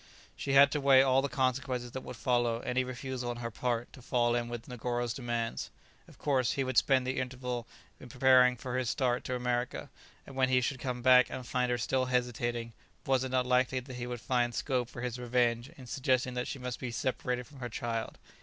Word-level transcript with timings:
She 0.35 0.53
had 0.53 0.71
to 0.71 0.81
weigh 0.81 1.03
all 1.03 1.21
the 1.21 1.29
consequences 1.29 1.91
that 1.91 2.01
would 2.01 2.15
follow 2.15 2.59
any 2.61 2.83
refusal 2.83 3.29
on 3.29 3.37
her 3.37 3.51
part 3.51 3.93
to 3.93 4.01
fall 4.01 4.33
in 4.33 4.49
with 4.49 4.67
Negoro's 4.67 5.13
demands. 5.13 5.69
Of 6.07 6.17
course, 6.17 6.53
he 6.53 6.63
would 6.63 6.75
spend 6.77 7.05
the 7.05 7.19
interval 7.19 7.67
in 7.99 8.09
preparing 8.09 8.57
for 8.57 8.79
his 8.79 8.89
start 8.89 9.23
to 9.25 9.35
America, 9.35 9.91
and 10.25 10.35
when 10.35 10.49
he 10.49 10.59
should 10.59 10.79
come 10.79 11.03
back 11.03 11.27
and 11.29 11.45
find 11.45 11.69
her 11.69 11.77
still 11.77 12.05
hesitating, 12.05 12.73
was 13.05 13.23
it 13.23 13.29
not 13.29 13.45
likely 13.45 13.79
that 13.79 13.97
he 13.97 14.07
would 14.07 14.21
find 14.21 14.55
scope 14.55 14.89
for 14.89 15.01
his 15.03 15.19
revenge 15.19 15.69
in 15.77 15.85
suggesting 15.85 16.33
that 16.33 16.47
she 16.47 16.57
must 16.57 16.79
be 16.79 16.89
separated 16.89 17.45
from 17.45 17.59
her 17.59 17.69
child. 17.69 18.17